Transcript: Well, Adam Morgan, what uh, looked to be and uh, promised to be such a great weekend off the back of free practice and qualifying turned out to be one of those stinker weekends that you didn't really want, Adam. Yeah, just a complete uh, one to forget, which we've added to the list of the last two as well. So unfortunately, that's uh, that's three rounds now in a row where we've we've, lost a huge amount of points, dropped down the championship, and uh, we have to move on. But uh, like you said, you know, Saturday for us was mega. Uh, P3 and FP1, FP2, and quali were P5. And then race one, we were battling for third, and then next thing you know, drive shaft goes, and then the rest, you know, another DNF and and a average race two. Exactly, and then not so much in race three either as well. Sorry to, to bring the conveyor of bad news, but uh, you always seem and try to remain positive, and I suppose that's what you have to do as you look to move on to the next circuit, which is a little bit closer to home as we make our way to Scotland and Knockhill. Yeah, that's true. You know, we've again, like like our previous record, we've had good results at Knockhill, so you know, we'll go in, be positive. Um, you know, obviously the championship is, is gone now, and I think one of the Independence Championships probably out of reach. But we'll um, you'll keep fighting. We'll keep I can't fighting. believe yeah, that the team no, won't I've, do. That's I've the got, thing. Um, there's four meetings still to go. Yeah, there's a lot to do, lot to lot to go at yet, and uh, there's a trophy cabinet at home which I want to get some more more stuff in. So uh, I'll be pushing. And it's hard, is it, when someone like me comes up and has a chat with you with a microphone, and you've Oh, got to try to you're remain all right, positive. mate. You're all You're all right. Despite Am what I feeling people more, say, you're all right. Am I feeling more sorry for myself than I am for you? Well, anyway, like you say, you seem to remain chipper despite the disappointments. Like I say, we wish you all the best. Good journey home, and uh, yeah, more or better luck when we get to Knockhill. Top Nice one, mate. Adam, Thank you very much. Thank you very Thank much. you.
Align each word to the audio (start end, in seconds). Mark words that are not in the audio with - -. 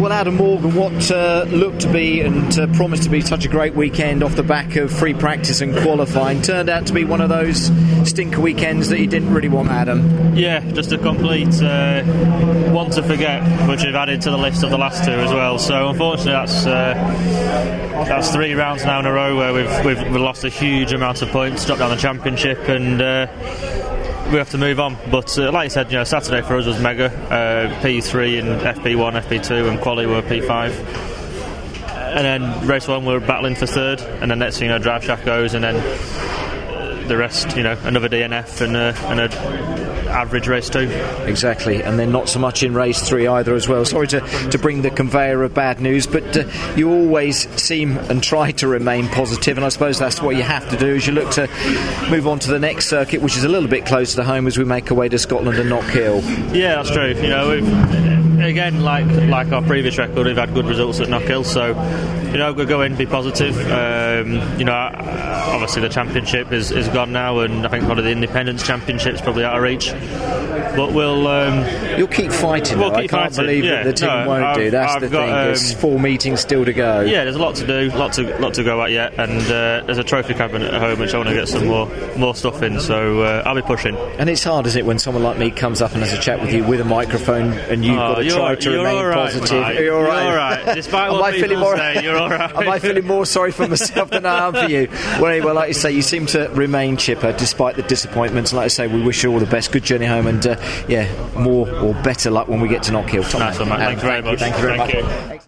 Well, 0.00 0.12
Adam 0.14 0.36
Morgan, 0.36 0.74
what 0.74 1.10
uh, 1.10 1.44
looked 1.50 1.82
to 1.82 1.92
be 1.92 2.22
and 2.22 2.58
uh, 2.58 2.66
promised 2.68 3.02
to 3.02 3.10
be 3.10 3.20
such 3.20 3.44
a 3.44 3.48
great 3.48 3.74
weekend 3.74 4.22
off 4.22 4.34
the 4.34 4.42
back 4.42 4.76
of 4.76 4.90
free 4.90 5.12
practice 5.12 5.60
and 5.60 5.76
qualifying 5.76 6.40
turned 6.40 6.70
out 6.70 6.86
to 6.86 6.94
be 6.94 7.04
one 7.04 7.20
of 7.20 7.28
those 7.28 7.70
stinker 8.08 8.40
weekends 8.40 8.88
that 8.88 8.98
you 8.98 9.06
didn't 9.06 9.34
really 9.34 9.50
want, 9.50 9.68
Adam. 9.68 10.34
Yeah, 10.34 10.60
just 10.72 10.90
a 10.92 10.96
complete 10.96 11.52
uh, 11.60 12.02
one 12.72 12.90
to 12.92 13.02
forget, 13.02 13.42
which 13.68 13.84
we've 13.84 13.94
added 13.94 14.22
to 14.22 14.30
the 14.30 14.38
list 14.38 14.62
of 14.62 14.70
the 14.70 14.78
last 14.78 15.04
two 15.04 15.12
as 15.12 15.34
well. 15.34 15.58
So 15.58 15.90
unfortunately, 15.90 16.32
that's 16.32 16.64
uh, 16.64 16.94
that's 18.08 18.32
three 18.32 18.54
rounds 18.54 18.86
now 18.86 19.00
in 19.00 19.06
a 19.06 19.12
row 19.12 19.36
where 19.36 19.52
we've 19.52 19.84
we've, 19.84 20.16
lost 20.16 20.44
a 20.44 20.48
huge 20.48 20.94
amount 20.94 21.20
of 21.20 21.28
points, 21.28 21.66
dropped 21.66 21.80
down 21.80 21.90
the 21.90 21.96
championship, 21.96 22.58
and 22.70 23.02
uh, 23.02 23.26
we 24.30 24.38
have 24.38 24.50
to 24.50 24.58
move 24.58 24.80
on. 24.80 24.96
But 25.10 25.36
uh, 25.38 25.52
like 25.52 25.66
you 25.66 25.70
said, 25.70 25.92
you 25.92 25.98
know, 25.98 26.04
Saturday 26.04 26.40
for 26.40 26.56
us 26.56 26.64
was 26.64 26.80
mega. 26.80 27.10
Uh, 27.60 27.68
P3 27.82 28.38
and 28.38 28.48
FP1, 28.62 29.20
FP2, 29.20 29.68
and 29.68 29.78
quali 29.82 30.06
were 30.06 30.22
P5. 30.22 30.70
And 32.16 32.24
then 32.24 32.66
race 32.66 32.88
one, 32.88 33.04
we 33.04 33.12
were 33.12 33.20
battling 33.20 33.54
for 33.54 33.66
third, 33.66 34.00
and 34.00 34.30
then 34.30 34.38
next 34.38 34.58
thing 34.58 34.68
you 34.68 34.72
know, 34.72 34.78
drive 34.78 35.04
shaft 35.04 35.26
goes, 35.26 35.52
and 35.52 35.62
then 35.62 35.74
the 37.10 37.16
rest, 37.16 37.56
you 37.56 37.64
know, 37.64 37.76
another 37.82 38.08
DNF 38.08 38.60
and 38.60 38.76
and 38.76 39.20
a 39.20 40.00
average 40.08 40.46
race 40.46 40.70
two. 40.70 40.88
Exactly, 41.26 41.82
and 41.82 41.98
then 41.98 42.12
not 42.12 42.28
so 42.28 42.38
much 42.38 42.62
in 42.62 42.72
race 42.72 43.06
three 43.08 43.26
either 43.26 43.54
as 43.54 43.68
well. 43.68 43.84
Sorry 43.84 44.06
to, 44.08 44.20
to 44.50 44.58
bring 44.58 44.82
the 44.82 44.90
conveyor 44.90 45.42
of 45.42 45.52
bad 45.52 45.80
news, 45.80 46.06
but 46.06 46.36
uh, 46.36 46.44
you 46.76 46.90
always 46.90 47.48
seem 47.60 47.98
and 47.98 48.22
try 48.22 48.52
to 48.52 48.68
remain 48.68 49.08
positive, 49.08 49.58
and 49.58 49.64
I 49.64 49.70
suppose 49.70 49.98
that's 49.98 50.22
what 50.22 50.36
you 50.36 50.42
have 50.42 50.68
to 50.70 50.76
do 50.76 50.94
as 50.94 51.06
you 51.06 51.12
look 51.12 51.30
to 51.32 51.48
move 52.10 52.28
on 52.28 52.38
to 52.40 52.50
the 52.50 52.60
next 52.60 52.88
circuit, 52.88 53.22
which 53.22 53.36
is 53.36 53.42
a 53.42 53.48
little 53.48 53.68
bit 53.68 53.86
closer 53.86 54.16
to 54.16 54.24
home 54.24 54.46
as 54.46 54.56
we 54.56 54.64
make 54.64 54.90
our 54.92 54.96
way 54.96 55.08
to 55.08 55.18
Scotland 55.18 55.58
and 55.58 55.68
Knockhill. 55.68 56.22
Yeah, 56.54 56.76
that's 56.76 56.90
true. 56.92 57.08
You 57.08 57.28
know, 57.28 57.50
we've 57.50 58.29
again, 58.44 58.82
like 58.82 59.06
like 59.28 59.52
our 59.52 59.62
previous 59.62 59.98
record, 59.98 60.26
we've 60.26 60.36
had 60.36 60.54
good 60.54 60.66
results 60.66 61.00
at 61.00 61.08
Knockhill, 61.08 61.44
so 61.44 61.68
you 62.30 62.38
know, 62.38 62.52
we'll 62.52 62.66
go 62.66 62.82
in, 62.82 62.94
be 62.96 63.06
positive. 63.06 63.56
Um, 63.70 64.58
you 64.58 64.64
know, 64.64 64.72
obviously 64.72 65.82
the 65.82 65.88
championship 65.88 66.52
is, 66.52 66.70
is 66.70 66.86
gone 66.88 67.12
now, 67.12 67.40
and 67.40 67.66
I 67.66 67.68
think 67.68 67.88
one 67.88 67.98
of 67.98 68.04
the 68.04 68.10
Independence 68.12 68.64
Championships 68.66 69.20
probably 69.20 69.44
out 69.44 69.56
of 69.56 69.62
reach. 69.62 69.92
But 70.76 70.92
we'll 70.92 71.26
um, 71.26 71.98
you'll 71.98 72.06
keep 72.06 72.30
fighting. 72.30 72.78
We'll 72.78 72.90
keep 72.90 72.98
I 72.98 73.06
can't 73.06 73.34
fighting. 73.34 73.36
believe 73.46 73.64
yeah, 73.64 73.82
that 73.82 73.84
the 73.84 73.92
team 73.92 74.08
no, 74.08 74.28
won't 74.28 74.44
I've, 74.44 74.56
do. 74.56 74.70
That's 74.70 74.94
I've 74.94 75.00
the 75.00 75.08
got, 75.08 75.20
thing. 75.26 75.30
Um, 75.34 75.44
there's 75.46 75.74
four 75.74 75.98
meetings 75.98 76.40
still 76.40 76.64
to 76.64 76.72
go. 76.72 77.00
Yeah, 77.00 77.24
there's 77.24 77.36
a 77.36 77.40
lot 77.40 77.56
to 77.56 77.66
do, 77.66 77.90
lot 77.96 78.12
to 78.14 78.38
lot 78.38 78.54
to 78.54 78.62
go 78.62 78.80
at 78.82 78.92
yet, 78.92 79.18
and 79.18 79.40
uh, 79.42 79.82
there's 79.86 79.98
a 79.98 80.04
trophy 80.04 80.34
cabinet 80.34 80.72
at 80.72 80.80
home 80.80 81.00
which 81.00 81.12
I 81.12 81.16
want 81.18 81.28
to 81.30 81.34
get 81.34 81.48
some 81.48 81.66
more 81.66 81.88
more 82.16 82.34
stuff 82.36 82.62
in. 82.62 82.78
So 82.80 83.22
uh, 83.22 83.42
I'll 83.44 83.56
be 83.56 83.62
pushing. 83.62 83.96
And 83.96 84.30
it's 84.30 84.44
hard, 84.44 84.66
is 84.66 84.76
it, 84.76 84.86
when 84.86 84.98
someone 85.00 85.24
like 85.24 85.38
me 85.38 85.50
comes 85.50 85.82
up 85.82 85.92
and 85.92 86.02
has 86.02 86.12
a 86.12 86.20
chat 86.20 86.40
with 86.40 86.52
you 86.52 86.62
with 86.64 86.80
a 86.80 86.84
microphone, 86.84 87.52
and 87.54 87.84
you've 87.84 87.96
Oh, 87.98 88.14
got 88.14 88.18
to 88.22 88.24
try 88.36 88.54
to 88.54 88.70
you're 88.70 88.78
remain 88.78 88.96
all 88.96 89.06
right, 89.06 89.32
positive. 89.32 89.60
mate. 89.60 89.80
You're 89.82 89.94
all 89.96 90.02
You're 90.02 90.12
all 90.30 90.34
right. 90.36 90.74
Despite 90.74 91.08
Am 91.08 91.12
what 91.14 91.22
I 91.24 91.32
feeling 91.32 91.48
people 91.48 91.60
more, 91.62 91.76
say, 91.76 92.02
you're 92.02 92.16
all 92.16 92.30
right. 92.30 92.56
Am 92.56 92.68
I 92.68 92.78
feeling 92.78 93.06
more 93.06 93.26
sorry 93.26 93.52
for 93.52 93.66
myself 93.68 94.10
than 94.10 94.26
I 94.26 94.46
am 94.46 94.52
for 94.54 94.64
you? 94.70 94.88
Well, 95.20 95.26
anyway, 95.32 95.52
like 95.52 95.68
you 95.68 95.74
say, 95.74 95.92
you 95.92 96.02
seem 96.02 96.26
to 96.26 96.48
remain 96.50 96.96
chipper 96.96 97.32
despite 97.32 97.76
the 97.76 97.82
disappointments. 97.82 98.52
Like 98.52 98.64
I 98.66 98.68
say, 98.68 98.86
we 98.86 99.02
wish 99.02 99.22
you 99.22 99.32
all 99.32 99.38
the 99.40 99.46
best. 99.46 99.72
Good 99.72 99.84
journey 99.84 100.06
home, 100.06 100.26
and 100.26 100.46
uh, 100.46 100.56
yeah, 100.88 101.08
more 101.36 101.68
or 101.70 101.94
better 102.02 102.30
luck 102.30 102.48
when 102.48 102.60
we 102.60 102.68
get 102.68 102.82
to 102.84 102.92
Knockhill. 102.92 103.28
Top 103.30 103.40
Nice 103.40 103.58
one, 103.58 103.68
mate. 103.68 103.80
Adam, 103.80 103.98
Thank 103.98 104.02
you 104.02 104.08
very 104.08 104.22
much. 104.22 104.38
Thank 104.38 104.56
you 104.56 104.62
very 104.62 104.78
Thank 104.78 104.94
much. 105.26 105.34
you. 105.34 105.40